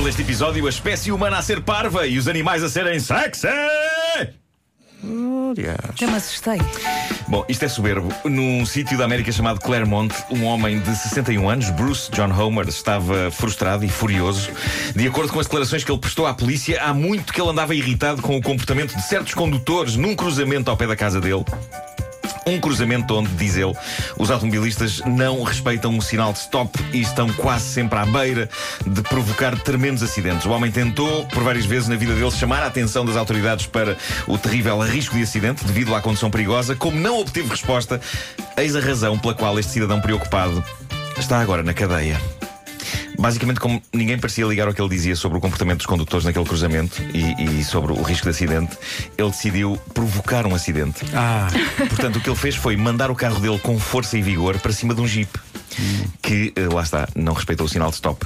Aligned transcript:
Título 0.00 0.08
deste 0.08 0.22
episódio: 0.22 0.66
A 0.66 0.70
espécie 0.70 1.12
humana 1.12 1.36
a 1.36 1.42
ser 1.42 1.60
parva 1.60 2.06
e 2.06 2.16
os 2.16 2.26
animais 2.26 2.62
a 2.62 2.70
serem 2.70 2.98
sexy. 2.98 3.48
Até 5.90 6.06
me 6.06 6.14
assustei. 6.14 6.58
Bom, 7.28 7.44
isto 7.50 7.66
é 7.66 7.68
soberbo. 7.68 8.08
Num 8.24 8.64
sítio 8.64 8.96
da 8.96 9.04
América 9.04 9.30
chamado 9.30 9.60
Claremont, 9.60 10.14
um 10.30 10.44
homem 10.44 10.80
de 10.80 10.96
61 10.96 11.50
anos, 11.50 11.68
Bruce 11.70 12.10
John 12.12 12.32
Homer, 12.32 12.66
estava 12.68 13.30
frustrado 13.30 13.84
e 13.84 13.88
furioso. 13.88 14.50
De 14.96 15.06
acordo 15.06 15.32
com 15.32 15.38
as 15.38 15.46
declarações 15.46 15.84
que 15.84 15.92
ele 15.92 16.00
prestou 16.00 16.26
à 16.26 16.32
polícia, 16.32 16.82
há 16.82 16.94
muito 16.94 17.30
que 17.30 17.40
ele 17.40 17.50
andava 17.50 17.74
irritado 17.74 18.22
com 18.22 18.38
o 18.38 18.42
comportamento 18.42 18.96
de 18.96 19.02
certos 19.02 19.34
condutores 19.34 19.96
num 19.96 20.16
cruzamento 20.16 20.70
ao 20.70 20.78
pé 20.78 20.86
da 20.86 20.96
casa 20.96 21.20
dele. 21.20 21.44
Um 22.50 22.58
cruzamento 22.58 23.14
onde, 23.14 23.28
diz 23.36 23.56
ele, 23.56 23.72
os 24.18 24.28
automobilistas 24.28 25.00
não 25.06 25.40
respeitam 25.44 25.96
o 25.96 26.02
sinal 26.02 26.32
de 26.32 26.40
stop 26.40 26.76
e 26.92 27.00
estão 27.00 27.32
quase 27.34 27.66
sempre 27.66 27.96
à 27.96 28.04
beira 28.04 28.50
de 28.84 29.02
provocar 29.02 29.56
tremendos 29.56 30.02
acidentes. 30.02 30.46
O 30.46 30.50
homem 30.50 30.68
tentou, 30.68 31.26
por 31.26 31.44
várias 31.44 31.64
vezes 31.64 31.86
na 31.88 31.94
vida 31.94 32.12
dele, 32.12 32.32
chamar 32.32 32.60
a 32.64 32.66
atenção 32.66 33.06
das 33.06 33.14
autoridades 33.14 33.66
para 33.66 33.96
o 34.26 34.36
terrível 34.36 34.80
risco 34.80 35.14
de 35.14 35.22
acidente 35.22 35.64
devido 35.64 35.94
à 35.94 36.00
condução 36.00 36.28
perigosa. 36.28 36.74
Como 36.74 36.98
não 36.98 37.20
obteve 37.20 37.48
resposta, 37.50 38.00
eis 38.56 38.74
a 38.74 38.80
razão 38.80 39.16
pela 39.16 39.32
qual 39.32 39.56
este 39.56 39.70
cidadão 39.70 40.00
preocupado 40.00 40.64
está 41.16 41.40
agora 41.40 41.62
na 41.62 41.72
cadeia. 41.72 42.20
Basicamente, 43.20 43.60
como 43.60 43.82
ninguém 43.92 44.18
parecia 44.18 44.46
ligar 44.46 44.66
ao 44.66 44.72
que 44.72 44.80
ele 44.80 44.88
dizia 44.88 45.14
sobre 45.14 45.36
o 45.36 45.40
comportamento 45.42 45.78
dos 45.78 45.86
condutores 45.86 46.24
naquele 46.24 46.46
cruzamento 46.46 47.02
e, 47.12 47.60
e 47.60 47.64
sobre 47.64 47.92
o 47.92 48.00
risco 48.02 48.24
de 48.24 48.30
acidente, 48.30 48.78
ele 49.18 49.28
decidiu 49.28 49.78
provocar 49.92 50.46
um 50.46 50.54
acidente. 50.54 51.04
Ah. 51.14 51.46
Portanto, 51.86 52.16
o 52.16 52.20
que 52.22 52.30
ele 52.30 52.36
fez 52.36 52.56
foi 52.56 52.78
mandar 52.78 53.10
o 53.10 53.14
carro 53.14 53.38
dele 53.38 53.58
com 53.58 53.78
força 53.78 54.16
e 54.16 54.22
vigor 54.22 54.58
para 54.58 54.72
cima 54.72 54.94
de 54.94 55.02
um 55.02 55.06
jeep 55.06 55.30
que, 56.22 56.52
eh, 56.56 56.66
lá 56.72 56.82
está, 56.82 57.06
não 57.14 57.34
respeitou 57.34 57.66
o 57.66 57.68
sinal 57.68 57.90
de 57.90 57.96
stop. 57.96 58.24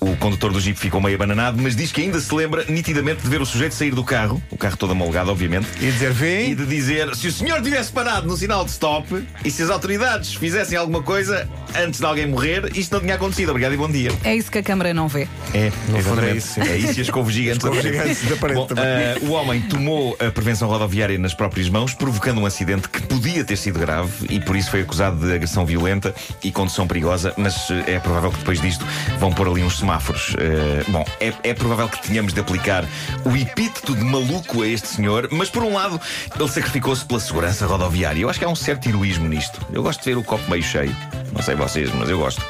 O 0.00 0.16
condutor 0.16 0.52
do 0.52 0.60
Jeep 0.60 0.78
ficou 0.78 1.00
meio 1.00 1.16
abananado, 1.16 1.60
mas 1.60 1.74
diz 1.74 1.90
que 1.90 2.00
ainda 2.02 2.20
se 2.20 2.32
lembra 2.32 2.64
nitidamente 2.68 3.22
de 3.22 3.28
ver 3.28 3.40
o 3.40 3.46
sujeito 3.46 3.74
sair 3.74 3.90
do 3.90 4.04
carro, 4.04 4.40
o 4.50 4.56
carro 4.56 4.76
todo 4.76 4.92
amolgado, 4.92 5.30
obviamente, 5.30 5.66
E 5.80 5.90
dizer, 5.90 6.10
e 6.10 6.12
vem. 6.12 6.54
de 6.54 6.64
dizer: 6.66 7.14
se 7.16 7.26
o 7.26 7.32
senhor 7.32 7.60
tivesse 7.62 7.90
parado 7.90 8.26
no 8.26 8.36
sinal 8.36 8.64
de 8.64 8.70
stop 8.70 9.24
e 9.44 9.50
se 9.50 9.62
as 9.62 9.70
autoridades 9.70 10.34
fizessem 10.34 10.78
alguma 10.78 11.02
coisa 11.02 11.48
antes 11.76 11.98
de 11.98 12.06
alguém 12.06 12.26
morrer, 12.28 12.70
isto 12.76 12.92
não 12.92 13.00
tinha 13.00 13.14
acontecido. 13.16 13.48
Obrigado 13.50 13.74
e 13.74 13.76
bom 13.76 13.90
dia. 13.90 14.12
É 14.22 14.36
isso 14.36 14.50
que 14.50 14.58
a 14.58 14.62
câmara 14.62 14.94
não 14.94 15.08
vê. 15.08 15.26
É, 15.52 15.70
fundo 15.70 15.96
é 15.96 15.98
exatamente. 16.00 16.36
isso, 16.38 16.48
sim. 16.54 16.60
É 16.60 16.76
isso 16.76 16.98
e 16.98 17.02
as 17.02 17.10
couves 17.10 17.34
gigantes 17.34 17.64
As 17.64 17.70
couves 17.70 17.82
gigantes 17.92 18.28
da 18.28 18.36
parede 18.36 18.60
Bom, 18.60 18.66
também. 18.66 18.84
ah, 18.84 19.18
o 19.22 19.30
homem 19.32 19.60
tomou 19.62 20.16
a 20.20 20.30
prevenção 20.30 20.68
rodoviária 20.68 21.18
nas 21.18 21.34
próprias 21.34 21.68
mãos, 21.68 21.92
provocando 21.94 22.40
um 22.40 22.46
acidente 22.46 22.88
que 22.88 23.02
podia 23.02 23.42
ter 23.44 23.56
sido 23.56 23.78
grave 23.80 24.12
e 24.30 24.38
por 24.40 24.54
isso 24.56 24.70
foi 24.70 24.82
acusado 24.82 25.26
de 25.26 25.32
agressão 25.34 25.66
violenta 25.66 26.14
e 26.42 26.52
condução 26.52 26.86
perigosa. 26.86 27.34
Mas 27.36 27.68
eh, 27.70 27.94
é 27.94 27.98
provável 27.98 28.30
que 28.30 28.38
depois 28.38 28.60
disto 28.60 28.84
vão 29.18 29.32
pôr 29.32 29.48
ali 29.48 29.62
uns 29.62 29.76
semáforos. 29.88 30.36
Eh, 30.38 30.84
bom, 30.88 31.04
é, 31.18 31.32
é 31.42 31.54
provável 31.54 31.88
que 31.88 32.06
tenhamos 32.06 32.34
de 32.34 32.40
aplicar 32.40 32.84
o 33.24 33.34
epíteto 33.34 33.94
de 33.96 34.04
maluco 34.04 34.62
a 34.62 34.68
este 34.68 34.86
senhor, 34.88 35.28
mas 35.32 35.48
por 35.48 35.62
um 35.62 35.72
lado, 35.72 35.98
ele 36.38 36.48
sacrificou-se 36.48 37.04
pela 37.06 37.18
segurança 37.18 37.66
rodoviária. 37.66 38.20
Eu 38.20 38.28
acho 38.28 38.38
que 38.38 38.44
há 38.44 38.48
um 38.48 38.56
certo 38.56 38.86
heroísmo 38.86 39.26
nisto. 39.26 39.60
Eu 39.72 39.82
gosto 39.82 40.00
de 40.00 40.10
ver 40.10 40.16
o 40.18 40.22
copo 40.22 40.48
meio 40.50 40.62
cheio. 40.62 40.94
Não 41.32 41.42
sei 41.42 41.54
vocês, 41.54 41.90
mas 41.94 42.08
eu 42.08 42.18
gosto. 42.18 42.42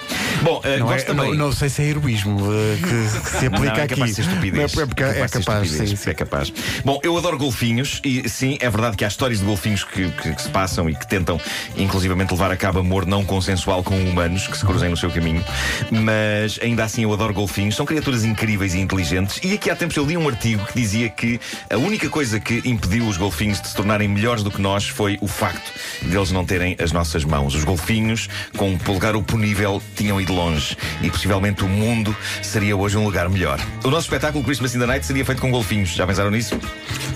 Bom, 0.42 0.60
eh, 0.64 0.76
Não, 0.78 0.86
gosto 0.86 1.00
é, 1.00 1.04
também. 1.04 1.30
não, 1.30 1.46
não 1.46 1.52
sei 1.52 1.68
se 1.68 1.82
é 1.82 1.86
heroísmo 1.86 2.38
eh, 2.52 2.76
que, 2.76 3.20
que 3.20 3.30
se 3.38 3.46
aplica 3.46 3.64
Não, 3.72 3.76
é 3.76 3.82
aqui. 3.82 3.94
capaz 3.94 4.10
de 4.10 4.14
ser 4.16 4.22
estupidez. 4.22 4.76
É, 4.78 5.20
é 5.20 5.28
capaz, 5.28 5.70
sim, 5.70 5.96
sim. 5.96 6.10
É 6.10 6.14
capaz. 6.14 6.52
Bom, 6.84 7.00
eu 7.02 7.16
adoro 7.18 7.36
golfinhos 7.36 8.00
e 8.04 8.28
sim, 8.28 8.56
é 8.60 8.70
verdade 8.70 8.96
que 8.96 9.04
há 9.04 9.08
histórias 9.08 9.40
de 9.40 9.44
golfinhos 9.44 9.84
que, 9.84 10.08
que- 10.10 10.32
que 10.34 10.42
se 10.42 10.48
passam 10.48 10.88
e 10.88 10.94
que 10.94 11.06
tentam, 11.06 11.40
inclusivamente, 11.76 12.32
levar 12.32 12.50
a 12.50 12.56
cabo 12.56 12.78
amor 12.78 13.04
não 13.04 13.24
consensual 13.24 13.82
com 13.82 13.96
humanos 13.96 14.46
que 14.46 14.56
se 14.56 14.64
cruzem 14.64 14.88
no 14.90 14.96
seu 14.96 15.10
caminho. 15.10 15.44
Mas 15.90 16.58
ainda 16.62 16.84
assim 16.84 17.02
eu 17.02 17.12
adoro 17.12 17.33
golfinhos. 17.34 17.74
São 17.77 17.84
criaturas 17.86 18.24
incríveis 18.24 18.74
e 18.74 18.78
inteligentes. 18.80 19.40
E 19.42 19.52
aqui 19.55 19.70
há 19.70 19.77
tempos 19.77 19.96
eu 19.96 20.05
li 20.05 20.17
um 20.17 20.28
artigo 20.28 20.64
que 20.67 20.74
dizia 20.74 21.08
que 21.08 21.40
a 21.70 21.77
única 21.77 22.08
coisa 22.08 22.38
que 22.40 22.62
impediu 22.64 23.06
os 23.06 23.17
golfinhos 23.17 23.61
de 23.61 23.68
se 23.68 23.74
tornarem 23.74 24.08
melhores 24.08 24.42
do 24.42 24.50
que 24.50 24.61
nós 24.61 24.88
foi 24.88 25.18
o 25.20 25.27
facto 25.28 25.72
de 26.02 26.17
eles 26.17 26.30
não 26.30 26.44
terem 26.44 26.77
as 26.80 26.92
nossas 26.92 27.24
mãos. 27.24 27.55
Os 27.55 27.64
golfinhos, 27.64 28.28
com 28.56 28.67
um 28.68 28.79
polegar 28.79 29.17
oponível, 29.17 29.83
tinham 29.96 30.20
ido 30.20 30.33
longe. 30.33 30.77
E 31.02 31.11
possivelmente 31.11 31.64
o 31.64 31.68
mundo 31.68 32.14
seria 32.42 32.77
hoje 32.77 32.96
um 32.96 33.05
lugar 33.05 33.29
melhor. 33.29 33.61
O 33.84 33.90
nosso 33.90 34.06
espetáculo 34.06 34.45
Christmas 34.45 34.74
in 34.74 34.79
the 34.80 34.86
Night 34.86 35.05
seria 35.06 35.24
feito 35.24 35.40
com 35.40 35.51
golfinhos. 35.51 35.90
Já 35.90 36.06
pensaram 36.06 36.30
nisso? 36.30 36.58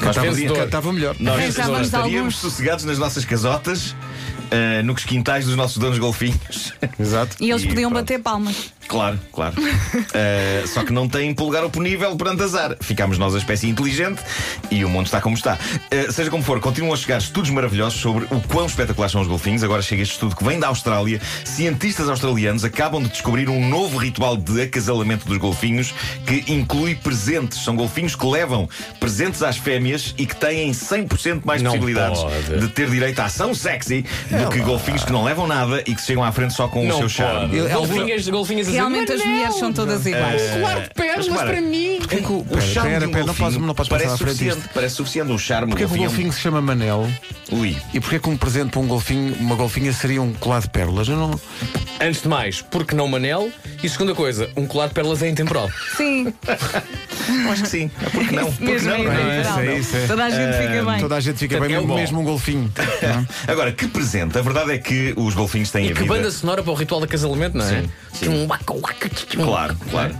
Nós 0.02 0.16
estava 0.16 0.92
melhor. 0.92 1.16
nós 1.18 1.56
estaríamos 1.56 1.94
alguns. 1.94 2.36
sossegados 2.36 2.84
nas 2.84 2.98
nossas 2.98 3.24
casotas, 3.24 3.94
ah, 4.50 4.82
nos 4.82 5.04
quintais 5.04 5.46
dos 5.46 5.56
nossos 5.56 5.78
donos 5.78 5.98
golfinhos. 5.98 6.72
Exato. 6.98 7.36
E 7.40 7.50
eles 7.50 7.62
E 7.62 7.68
podiam 7.68 7.90
pronto. 7.90 8.02
bater 8.02 8.18
palmas. 8.20 8.72
Claro, 8.92 9.18
claro. 9.32 9.54
Uh, 9.58 10.68
só 10.68 10.84
que 10.84 10.92
não 10.92 11.08
tem 11.08 11.32
polegar 11.32 11.64
oponível 11.64 12.14
perante 12.14 12.42
azar. 12.42 12.76
Ficámos 12.78 13.16
nós 13.16 13.34
a 13.34 13.38
espécie 13.38 13.66
inteligente 13.66 14.20
e 14.70 14.84
o 14.84 14.88
mundo 14.90 15.06
está 15.06 15.18
como 15.18 15.34
está. 15.34 15.54
Uh, 15.90 16.12
seja 16.12 16.28
como 16.30 16.42
for, 16.42 16.60
continuam 16.60 16.92
a 16.92 16.96
chegar 16.98 17.16
estudos 17.16 17.48
maravilhosos 17.48 17.98
sobre 17.98 18.26
o 18.30 18.38
quão 18.42 18.66
espetaculares 18.66 19.10
são 19.12 19.22
os 19.22 19.26
golfinhos. 19.26 19.64
Agora 19.64 19.80
chega 19.80 20.02
este 20.02 20.12
estudo 20.12 20.36
que 20.36 20.44
vem 20.44 20.60
da 20.60 20.66
Austrália. 20.68 21.22
Cientistas 21.42 22.06
australianos 22.10 22.64
acabam 22.64 23.02
de 23.02 23.08
descobrir 23.08 23.48
um 23.48 23.66
novo 23.66 23.96
ritual 23.96 24.36
de 24.36 24.60
acasalamento 24.60 25.26
dos 25.26 25.38
golfinhos 25.38 25.94
que 26.26 26.44
inclui 26.52 26.94
presentes. 26.94 27.64
São 27.64 27.74
golfinhos 27.74 28.14
que 28.14 28.26
levam 28.26 28.68
presentes 29.00 29.42
às 29.42 29.56
fêmeas 29.56 30.14
e 30.18 30.26
que 30.26 30.36
têm 30.36 30.70
100% 30.70 31.46
mais 31.46 31.62
Não 31.62 31.70
possibilidades 31.70 32.20
pode. 32.20 32.58
de 32.60 32.68
ter 32.68 32.90
direito 32.90 33.18
à 33.20 33.24
ação 33.24 33.54
sexy 33.54 34.04
do 34.30 34.50
que 34.50 34.58
golfinhos 34.60 35.02
que 35.02 35.12
não 35.12 35.24
levam 35.24 35.46
nada 35.46 35.82
e 35.86 35.94
que 35.94 36.02
chegam 36.02 36.22
à 36.22 36.30
frente 36.30 36.52
só 36.52 36.68
com 36.68 36.84
o 36.84 36.86
Não 36.88 36.98
seu 36.98 37.08
charme. 37.08 37.56
Eu- 37.56 37.72
Golfinhas, 37.72 38.28
golfinhas 38.28 38.68
Realmente 38.82 39.12
as 39.12 39.18
"Mas 39.18 39.26
não, 39.26 39.34
mulheres 39.34 39.56
são 39.56 39.72
todas 39.72 40.06
iguais. 40.06 40.42
Colar 40.50 40.80
de 40.80 40.90
pernas 41.14 41.28
Mas, 41.28 41.42
para, 41.50 41.60
mim. 41.60 41.96
Porquê 41.98 42.16
que 42.16 42.32
o- 42.32 42.38
O 42.40 42.44
pera, 42.44 42.60
charme 42.60 42.90
pera, 42.90 43.06
um 43.06 43.10
pera, 43.10 43.26
não 43.26 43.34
golfinho 43.34 43.66
não 43.66 43.74
passar 43.74 43.90
parece 43.90 44.14
à 44.14 44.16
frente. 44.16 44.56
Parece 44.74 44.94
suficiente 44.96 45.32
um 45.32 45.38
charme. 45.38 45.68
Porquê 45.72 45.86
que 45.86 45.94
o 45.94 45.96
golfinho- 45.96 46.32
se 46.32 46.40
chama 46.40 46.60
Manel 46.62 47.08
Ui. 47.50 47.76
e 47.92 48.00
porquê 48.00 48.18
que 48.18 48.28
um 48.28 48.36
presente 48.36 48.70
para 48.70 48.80
um 48.80 48.86
golfinho, 48.86 49.34
uma 49.40 49.54
golfinha 49.54 49.92
seria 49.92 50.20
um 50.22 50.32
colar 50.32 50.60
de 50.60 50.68
pérolas? 50.70 51.08
Eu 51.08 51.16
não. 51.16 51.40
Antes 52.00 52.22
de 52.22 52.28
mais, 52.28 52.60
porque 52.62 52.94
não 52.96 53.06
Manel? 53.06 53.50
E 53.82 53.88
segunda 53.88 54.14
coisa, 54.14 54.50
um 54.56 54.66
colar 54.66 54.88
de 54.88 54.94
pérolas 54.94 55.22
é 55.22 55.28
intemporal. 55.28 55.70
Sim, 55.96 56.32
acho 57.50 57.62
que 57.62 57.68
sim. 57.68 57.90
É 58.04 58.08
porque 58.10 58.34
não? 58.34 58.46
Porque 58.52 58.64
mesmo 58.64 58.88
não, 58.88 58.96
é 58.96 59.02
não 59.04 59.12
é? 59.12 59.40
intemporal. 59.40 59.42
isso 59.64 59.70
é- 59.70 59.78
isso 59.78 59.96
é. 59.96 60.06
Toda 60.06 60.24
a 60.24 60.30
gente 60.30 60.56
fica 60.56 60.84
bem. 60.90 61.00
Toda 61.00 61.16
a 61.16 61.20
gente 61.20 61.38
fica 61.38 61.60
bem, 61.60 61.74
É 61.74 61.80
bom. 61.80 61.94
mesmo 61.94 62.20
um 62.20 62.24
golfinho. 62.24 62.72
não 63.02 63.08
é? 63.08 63.26
Agora, 63.52 63.72
que 63.72 63.86
presente. 63.86 64.36
A 64.38 64.42
verdade 64.42 64.72
é 64.72 64.78
que 64.78 65.12
os 65.16 65.34
golfinhos 65.34 65.70
têm 65.70 65.86
E 65.86 65.90
a 65.90 65.94
que 65.94 66.02
vida. 66.02 66.12
banda 66.14 66.30
sonora 66.30 66.62
para 66.62 66.72
o 66.72 66.74
ritual 66.74 67.00
de 67.00 67.06
casamento, 67.06 67.56
não 67.56 67.64
é? 67.64 67.82
Sim, 67.82 67.90
sim. 68.14 68.28
Um 68.28 68.46
waka 68.46 68.74
waka 68.74 69.08
tchum. 69.08 69.44
Claro, 69.44 69.76
claro. 69.90 70.14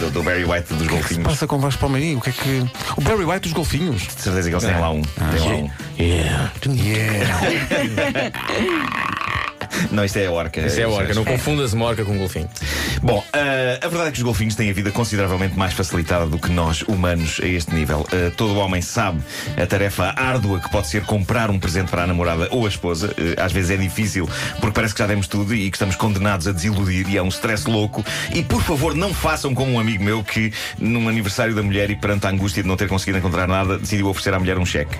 Do, 0.00 0.10
do 0.10 0.22
Barry 0.22 0.44
White 0.44 0.72
dos 0.74 0.82
O 0.82 0.84
que 0.84 0.94
golfinhos. 0.96 1.24
passa 1.24 1.46
com 1.46 1.56
o 1.56 1.58
Vasco 1.60 1.80
Palmeirinho? 1.80 2.18
O 2.18 2.20
que 2.20 2.30
é 2.30 2.32
que. 2.32 2.66
O 2.96 3.00
Barry 3.00 3.24
White 3.24 3.40
dos 3.42 3.52
golfinhos. 3.52 4.02
De 4.02 4.22
certeza 4.22 4.48
que 4.48 4.54
eles 4.56 4.64
têm 4.64 4.80
lá 4.80 4.90
um. 4.90 5.02
Ah, 5.20 5.30
Têm 5.32 5.40
lá 5.40 5.54
um. 5.56 5.70
Yeah. 5.98 6.52
Yeah. 6.66 7.40
Não, 9.90 10.04
isto 10.04 10.18
é 10.18 10.26
a 10.26 10.32
orca. 10.32 10.60
Isso 10.60 10.80
é 10.80 10.84
a 10.84 10.88
orca, 10.88 11.14
não 11.14 11.24
confundas 11.24 11.72
uma 11.72 11.86
orca 11.86 12.04
com 12.04 12.12
um 12.12 12.18
golfinho. 12.18 12.48
Bom, 13.02 13.24
ah, 13.32 13.84
a 13.84 13.88
verdade 13.88 14.08
é 14.08 14.12
que 14.12 14.18
os 14.18 14.22
golfinhos 14.22 14.54
têm 14.54 14.70
a 14.70 14.72
vida 14.72 14.90
consideravelmente 14.90 15.56
mais 15.58 15.74
facilitada 15.74 16.26
do 16.26 16.38
que 16.38 16.50
nós, 16.50 16.82
humanos, 16.82 17.40
a 17.42 17.46
este 17.46 17.74
nível. 17.74 18.06
Ah, 18.12 18.32
todo 18.36 18.56
homem 18.56 18.80
sabe 18.80 19.20
a 19.60 19.66
tarefa 19.66 20.14
árdua 20.16 20.60
que 20.60 20.70
pode 20.70 20.88
ser 20.88 21.04
comprar 21.04 21.50
um 21.50 21.58
presente 21.58 21.90
para 21.90 22.04
a 22.04 22.06
namorada 22.06 22.48
ou 22.50 22.64
a 22.64 22.68
esposa. 22.68 23.14
Ah, 23.38 23.44
às 23.44 23.52
vezes 23.52 23.70
é 23.70 23.76
difícil, 23.76 24.28
porque 24.60 24.74
parece 24.74 24.94
que 24.94 25.00
já 25.00 25.06
demos 25.06 25.26
tudo 25.26 25.54
e 25.54 25.70
que 25.70 25.76
estamos 25.76 25.96
condenados 25.96 26.48
a 26.48 26.52
desiludir 26.52 27.08
e 27.08 27.16
é 27.16 27.22
um 27.22 27.28
stress 27.28 27.68
louco. 27.68 28.04
E 28.32 28.42
por 28.42 28.62
favor, 28.62 28.94
não 28.94 29.12
façam 29.12 29.54
como 29.54 29.72
um 29.72 29.78
amigo 29.78 30.02
meu 30.02 30.22
que, 30.22 30.52
num 30.78 31.08
aniversário 31.08 31.54
da 31.54 31.62
mulher 31.62 31.90
e 31.90 31.96
perante 31.96 32.26
a 32.26 32.30
angústia 32.30 32.62
de 32.62 32.68
não 32.68 32.76
ter 32.76 32.88
conseguido 32.88 33.18
encontrar 33.18 33.46
nada, 33.46 33.78
decidiu 33.78 34.08
oferecer 34.08 34.34
à 34.34 34.38
mulher 34.38 34.58
um 34.58 34.66
cheque. 34.66 34.96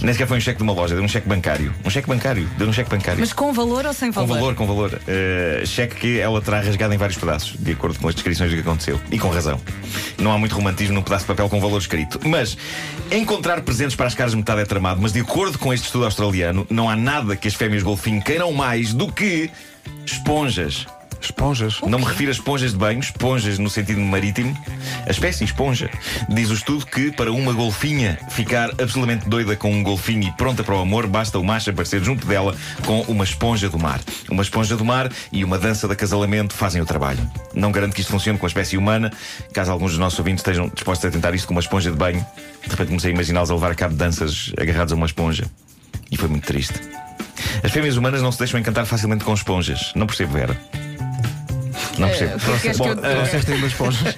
Nem 0.00 0.12
sequer 0.12 0.26
foi 0.26 0.38
um 0.38 0.40
cheque 0.40 0.58
de 0.58 0.62
uma 0.62 0.72
loja, 0.72 0.94
deu 0.94 1.04
um 1.04 1.08
cheque 1.08 1.28
bancário. 1.28 1.74
Um 1.84 1.90
cheque 1.90 2.08
bancário, 2.08 2.48
deu 2.56 2.68
um 2.68 2.72
cheque 2.72 2.90
bancário. 2.90 3.20
Mas 3.20 3.32
com 3.32 3.52
valor 3.52 3.63
ou 3.86 3.92
sem 3.92 4.12
Com 4.12 4.26
valor? 4.26 4.40
valor, 4.40 4.54
com 4.54 4.66
valor. 4.66 4.92
Uh, 4.94 5.66
cheque 5.66 5.96
que 5.96 6.18
ela 6.18 6.40
terá 6.40 6.60
rasgado 6.60 6.94
em 6.94 6.96
vários 6.96 7.18
pedaços, 7.18 7.56
de 7.58 7.72
acordo 7.72 7.98
com 7.98 8.08
as 8.08 8.14
descrições 8.14 8.50
do 8.50 8.56
que 8.56 8.62
aconteceu. 8.62 9.00
E 9.10 9.18
com 9.18 9.28
razão. 9.28 9.60
Não 10.18 10.32
há 10.32 10.38
muito 10.38 10.54
romantismo 10.54 10.94
num 10.94 11.02
pedaço 11.02 11.24
de 11.24 11.28
papel 11.28 11.48
com 11.48 11.60
valor 11.60 11.78
escrito. 11.78 12.20
Mas 12.24 12.56
encontrar 13.10 13.60
presentes 13.62 13.96
para 13.96 14.06
as 14.06 14.14
caras 14.14 14.32
de 14.32 14.38
metade 14.38 14.60
é 14.60 14.64
tramado, 14.64 15.00
mas 15.00 15.12
de 15.12 15.20
acordo 15.20 15.58
com 15.58 15.72
este 15.72 15.86
estudo 15.86 16.04
australiano, 16.04 16.66
não 16.70 16.88
há 16.88 16.96
nada 16.96 17.36
que 17.36 17.48
as 17.48 17.54
fêmeas 17.54 17.82
golfinho 17.82 18.22
queiram 18.22 18.52
mais 18.52 18.92
do 18.92 19.10
que 19.10 19.50
esponjas. 20.06 20.86
Esponjas. 21.20 21.80
Não 21.82 21.98
me 21.98 22.04
refiro 22.04 22.30
a 22.30 22.32
esponjas 22.32 22.72
de 22.72 22.78
banho, 22.78 23.00
esponjas 23.00 23.58
no 23.58 23.70
sentido 23.70 24.00
marítimo. 24.00 24.56
A 25.06 25.10
espécie 25.10 25.44
esponja. 25.44 25.90
Diz 26.28 26.50
o 26.50 26.54
estudo 26.54 26.86
que 26.86 27.10
para 27.12 27.32
uma 27.32 27.52
golfinha 27.52 28.18
ficar 28.30 28.70
absolutamente 28.70 29.28
doida 29.28 29.56
com 29.56 29.72
um 29.72 29.82
golfinho 29.82 30.28
e 30.28 30.32
pronta 30.32 30.62
para 30.62 30.74
o 30.74 30.80
amor, 30.80 31.06
basta 31.06 31.38
o 31.38 31.44
macho 31.44 31.70
aparecer 31.70 32.02
junto 32.02 32.26
dela 32.26 32.54
com 32.84 33.00
uma 33.02 33.24
esponja 33.24 33.68
do 33.68 33.78
mar. 33.78 34.00
Uma 34.30 34.42
esponja 34.42 34.76
do 34.76 34.84
mar 34.84 35.10
e 35.32 35.44
uma 35.44 35.58
dança 35.58 35.86
de 35.86 35.92
acasalamento 35.92 36.54
fazem 36.54 36.80
o 36.80 36.86
trabalho. 36.86 37.20
Não 37.54 37.72
garanto 37.72 37.94
que 37.94 38.00
isto 38.00 38.10
funcione 38.10 38.38
com 38.38 38.46
a 38.46 38.48
espécie 38.48 38.76
humana. 38.76 39.12
Caso 39.52 39.70
alguns 39.70 39.92
dos 39.92 39.98
nossos 39.98 40.18
ouvintes 40.18 40.40
estejam 40.40 40.68
dispostos 40.68 41.06
a 41.06 41.10
tentar 41.10 41.34
isto 41.34 41.46
com 41.46 41.54
uma 41.54 41.60
esponja 41.60 41.90
de 41.90 41.96
banho, 41.96 42.24
de 42.62 42.70
repente 42.70 42.88
comecei 42.88 43.10
a 43.10 43.14
imaginá-los 43.14 43.50
a 43.50 43.54
levar 43.54 43.70
a 43.70 43.74
cabo 43.74 43.94
danças 43.94 44.52
agarrados 44.58 44.92
a 44.92 44.96
uma 44.96 45.06
esponja. 45.06 45.44
E 46.10 46.16
foi 46.16 46.28
muito 46.28 46.46
triste. 46.46 46.80
As 47.62 47.72
fêmeas 47.72 47.96
humanas 47.96 48.22
não 48.22 48.32
se 48.32 48.38
deixam 48.38 48.60
encantar 48.60 48.86
facilmente 48.86 49.24
com 49.24 49.32
esponjas. 49.32 49.92
Não 49.94 50.06
percebo, 50.06 50.32
Vera. 50.32 50.83
Não 51.98 52.08
percebo. 52.08 52.32
é 52.32 52.72
diga? 52.72 52.96
Trouxeste 52.96 53.52
aí 53.52 53.58
umas 53.58 53.72
esponjas. 53.72 54.14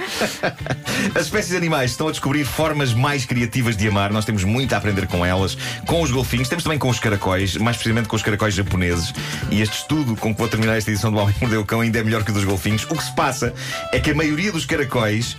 As 1.14 1.24
espécies 1.26 1.54
animais 1.54 1.90
estão 1.92 2.08
a 2.08 2.10
descobrir 2.10 2.44
formas 2.44 2.94
mais 2.94 3.24
criativas 3.24 3.76
de 3.76 3.88
amar. 3.88 4.12
Nós 4.12 4.24
temos 4.24 4.44
muito 4.44 4.72
a 4.74 4.78
aprender 4.78 5.06
com 5.06 5.24
elas, 5.24 5.56
com 5.86 6.02
os 6.02 6.10
golfinhos, 6.10 6.48
temos 6.48 6.64
também 6.64 6.78
com 6.78 6.88
os 6.88 6.98
caracóis, 6.98 7.56
mais 7.56 7.76
precisamente 7.76 8.08
com 8.08 8.16
os 8.16 8.22
caracóis 8.22 8.54
japoneses. 8.54 9.12
E 9.50 9.60
este 9.60 9.78
estudo 9.78 10.16
com 10.16 10.34
que 10.34 10.38
vou 10.38 10.48
terminar 10.48 10.76
esta 10.76 10.90
edição 10.90 11.10
do 11.10 11.18
Homem 11.18 11.34
que 11.34 11.40
Mordeu 11.40 11.60
o 11.60 11.64
Cão 11.64 11.80
ainda 11.80 11.98
é 11.98 12.02
melhor 12.02 12.24
que 12.24 12.30
o 12.30 12.34
dos 12.34 12.44
golfinhos. 12.44 12.84
O 12.84 12.96
que 12.96 13.02
se 13.02 13.14
passa 13.14 13.52
é 13.92 14.00
que 14.00 14.10
a 14.10 14.14
maioria 14.14 14.52
dos 14.52 14.64
caracóis. 14.64 15.36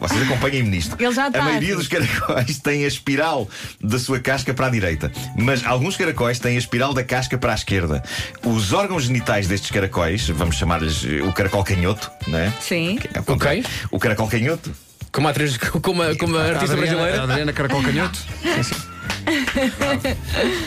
Vocês 0.00 0.22
acompanhem-me 0.22 0.68
nisto. 0.70 0.96
Ele 0.98 1.12
já 1.12 1.26
está 1.28 1.40
a 1.40 1.42
maioria 1.44 1.74
aqui. 1.74 1.76
dos 1.78 1.88
caracóis 1.88 2.58
tem 2.58 2.84
a 2.84 2.88
espiral 2.88 3.48
da 3.80 3.98
sua 3.98 4.20
casca 4.20 4.54
para 4.54 4.66
a 4.66 4.70
direita, 4.70 5.10
mas 5.36 5.64
alguns 5.66 5.96
caracóis 5.96 6.38
têm 6.38 6.56
a 6.56 6.58
espiral 6.58 6.94
da 6.94 7.02
casca 7.02 7.36
para 7.36 7.52
a 7.52 7.54
esquerda. 7.54 8.02
Os 8.44 8.72
órgãos 8.72 9.04
genitais 9.04 9.48
destes 9.48 9.70
caracóis, 9.70 10.28
vamos 10.28 10.56
chamar-lhes 10.56 11.04
eh, 11.04 11.22
o 11.22 11.32
caracol 11.32 11.64
canhoto, 11.64 12.10
não 12.26 12.38
é? 12.38 12.52
Sim. 12.60 12.98
É 13.12 13.20
o. 13.20 13.34
Ok. 13.34 13.64
O 13.90 13.98
caracol 13.98 14.28
canhoto 14.28 14.72
Como 15.12 15.26
a 15.26 15.30
atriz, 15.30 15.56
como 15.82 16.02
a, 16.02 16.16
como 16.16 16.36
a 16.36 16.42
artista 16.44 16.74
Adriana, 16.74 16.96
brasileira. 16.96 17.22
Adriana 17.24 17.52
Caracol 17.52 17.82
Canhoto. 17.84 18.18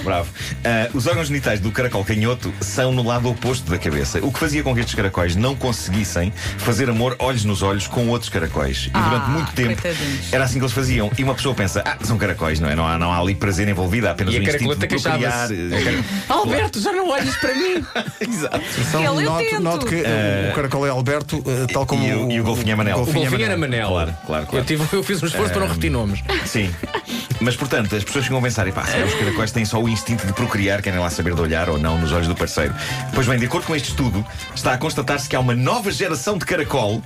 Bravo. 0.03 0.29
Ah, 0.63 0.89
os 0.93 1.07
órgãos 1.07 1.27
genitais 1.27 1.59
do 1.59 1.71
caracol 1.71 2.03
canhoto 2.03 2.53
são 2.61 2.91
no 2.91 3.03
lado 3.03 3.29
oposto 3.29 3.69
da 3.69 3.77
cabeça, 3.77 4.19
o 4.23 4.31
que 4.31 4.39
fazia 4.39 4.63
com 4.63 4.73
que 4.73 4.79
estes 4.79 4.95
caracóis 4.95 5.35
não 5.35 5.55
conseguissem 5.55 6.31
fazer 6.57 6.89
amor 6.89 7.15
olhos 7.19 7.43
nos 7.43 7.61
olhos 7.61 7.87
com 7.87 8.07
outros 8.07 8.29
caracóis. 8.29 8.85
E 8.87 8.91
Ah, 8.93 9.01
durante 9.09 9.29
muito 9.29 9.51
tempo 9.53 9.81
coitadinhos. 9.81 10.33
era 10.33 10.43
assim 10.43 10.55
que 10.59 10.65
eles 10.65 10.73
faziam. 10.73 11.11
E 11.17 11.23
uma 11.23 11.33
pessoa 11.35 11.53
pensa, 11.55 11.81
ah, 11.85 11.97
são 12.03 12.17
caracóis, 12.17 12.59
não 12.59 12.69
é? 12.69 12.75
Não 12.75 12.87
há, 12.87 12.97
não 12.97 13.11
há 13.11 13.19
ali 13.19 13.35
prazer 13.35 13.67
envolvido, 13.67 14.07
há 14.07 14.11
apenas 14.11 14.33
E 14.33 14.37
a 14.37 14.39
o 14.39 14.43
instinto 14.43 14.75
de 14.75 14.87
procriar. 14.87 15.47
queixava-se. 15.49 16.03
Alberto, 16.29 16.79
já 16.79 16.91
não 16.91 17.09
olhes 17.09 17.35
para 17.37 17.53
mim. 17.53 17.83
Exato. 18.19 18.61
Então, 18.87 19.03
Ele 19.21 19.59
note, 19.59 19.85
que 19.85 19.95
o 20.51 20.55
caracol 20.55 20.85
é 20.85 20.89
Alberto, 20.89 21.43
eh, 21.47 21.67
tal 21.73 21.85
como 21.85 22.03
E 22.05 22.13
o- 22.13 22.31
e 22.31 22.39
o 22.41 22.43
golfinho 22.43 22.71
é 22.71 22.75
Manel. 22.75 22.95
O 22.95 22.99
golfinho 23.05 23.21
golfinho 23.29 23.45
era 23.45 23.57
Manel. 23.57 23.71
Manel. 23.71 23.87
Claro, 23.91 24.17
claro, 24.25 24.45
claro. 24.47 24.57
Eu, 24.57 24.65
tive, 24.65 24.83
eu 24.95 25.03
fiz 25.03 25.21
um 25.23 25.27
esforço 25.27 25.51
para 25.51 25.61
não 25.61 25.67
repetir 25.67 25.91
nomes. 25.91 26.19
Sim. 26.45 26.69
Mas 27.41 27.55
portanto, 27.55 27.95
as 27.95 28.03
pessoas 28.03 28.25
ficam 28.25 28.39
a 28.39 28.41
pensar, 28.41 28.71
pá, 28.71 28.85
será 28.85 29.03
que 29.07 29.13
os 29.13 29.19
caracóis 29.19 29.51
têm 29.51 29.65
só 29.65 29.81
o 29.81 29.89
instinto 29.89 30.25
de 30.27 30.33
procriar, 30.33 30.81
querem 30.81 30.99
lá 30.99 31.09
saber 31.09 31.33
de 31.33 31.41
olhar 31.41 31.69
ou 31.69 31.79
não 31.79 31.97
nos 31.97 32.11
olhos 32.11 32.27
do 32.27 32.35
parceiro. 32.35 32.73
Pois 33.13 33.27
bem, 33.27 33.39
de 33.39 33.45
acordo 33.45 33.65
com 33.65 33.75
este 33.75 33.89
estudo, 33.89 34.25
está 34.55 34.73
a 34.73 34.77
constatar-se 34.77 35.27
que 35.27 35.35
há 35.35 35.39
uma 35.39 35.55
nova 35.55 35.91
geração 35.91 36.37
de 36.37 36.45
caracol 36.45 37.01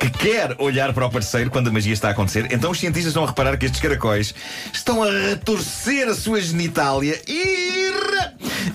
que 0.00 0.10
quer 0.10 0.56
olhar 0.58 0.92
para 0.92 1.06
o 1.06 1.10
parceiro 1.10 1.50
quando 1.50 1.68
a 1.68 1.72
magia 1.72 1.92
está 1.92 2.08
a 2.08 2.10
acontecer. 2.10 2.48
Então 2.50 2.70
os 2.70 2.80
cientistas 2.80 3.16
a 3.16 3.24
reparar 3.24 3.56
que 3.56 3.66
estes 3.66 3.80
caracóis 3.80 4.34
estão 4.72 5.02
a 5.02 5.10
retorcer 5.10 6.08
a 6.08 6.14
sua 6.14 6.40
genitália 6.40 7.20
e. 7.28 8.09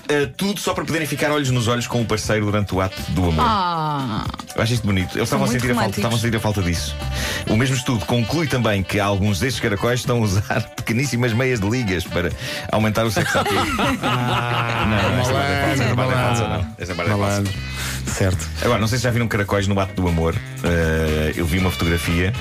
Uh, 0.08 0.28
tudo 0.36 0.60
só 0.60 0.72
para 0.72 0.84
poderem 0.84 1.06
ficar 1.06 1.32
olhos 1.32 1.50
nos 1.50 1.66
olhos 1.66 1.86
com 1.88 2.00
o 2.00 2.04
parceiro 2.04 2.46
durante 2.46 2.72
o 2.74 2.80
ato 2.80 2.94
do 3.10 3.24
amor. 3.28 3.44
Ah, 3.44 4.24
Eu 4.54 4.62
acho 4.62 4.74
isto 4.74 4.86
bonito. 4.86 5.16
Eles 5.16 5.24
estavam 5.24 5.46
a, 5.46 5.48
sentir 5.48 5.64
a, 5.72 5.74
falta, 5.74 5.80
românticos. 5.80 5.98
estavam 5.98 6.16
a 6.16 6.20
sentir 6.20 6.36
a 6.36 6.40
falta 6.40 6.62
disso. 6.62 6.96
O 7.50 7.56
mesmo 7.56 7.74
estudo 7.74 8.04
conclui 8.06 8.46
também 8.46 8.82
que 8.84 9.00
alguns 9.00 9.40
destes 9.40 9.60
caracóis 9.60 10.00
estão 10.00 10.18
a 10.18 10.20
usar 10.20 10.62
pequeníssimas 10.76 11.32
meias 11.32 11.58
de 11.58 11.68
ligas 11.68 12.04
para 12.04 12.30
aumentar 12.70 13.04
o 13.04 13.10
sexo 13.10 13.36
appeal. 13.40 13.64
não, 13.66 15.20
esta 15.20 15.32
parte 15.34 15.52
é 15.52 15.66
falsa, 15.66 15.82
esta 15.82 15.94
parte 15.96 16.12
é 16.12 16.16
falsa, 16.16 16.48
não. 16.48 16.66
Esta 16.78 16.94
parte 16.94 17.10
é 17.10 17.10
falsa. 17.10 17.16
Malandro. 17.16 17.52
Certo. 18.06 18.48
Agora, 18.62 18.78
não 18.80 18.86
sei 18.88 18.98
se 18.98 19.04
já 19.04 19.10
viram 19.10 19.26
caracóis 19.26 19.66
no 19.66 19.78
ato 19.80 20.00
do 20.00 20.06
amor. 20.08 20.34
Uh, 20.34 21.32
eu 21.36 21.44
vi 21.44 21.58
uma 21.58 21.70
fotografia 21.70 22.32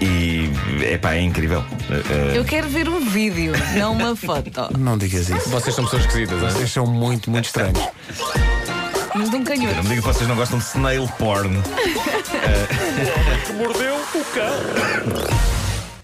e 0.00 0.50
epá, 0.92 1.14
é 1.14 1.20
incrível. 1.20 1.60
Uh, 1.60 2.34
eu 2.34 2.44
quero 2.44 2.68
ver 2.68 2.88
um 2.88 3.00
vídeo, 3.00 3.52
não 3.76 3.92
uma 3.92 4.16
foto. 4.16 4.50
Não 4.78 4.96
digas 4.96 5.28
isso. 5.28 5.48
Vocês 5.50 5.74
são 5.74 5.84
pessoas 5.84 6.04
esquisitas, 6.04 6.42
hein? 6.42 6.50
Vocês 6.50 6.70
são 6.72 6.86
muito, 6.86 7.30
muito 7.30 7.44
estranhos. 7.44 7.78
Mas 9.14 9.28
de 9.28 9.36
um 9.36 9.38
não 9.40 9.44
canhoto. 9.44 9.76
me 9.76 9.82
digam 9.82 9.96
que 9.96 10.00
vocês 10.00 10.28
não 10.28 10.36
gostam 10.36 10.58
de 10.58 10.64
snail 10.64 11.06
porn. 11.18 11.56
Mordeu 13.56 13.96
o 13.96 14.24
cão. 14.32 15.50